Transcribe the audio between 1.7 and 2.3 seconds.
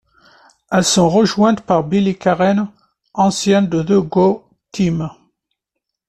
Billy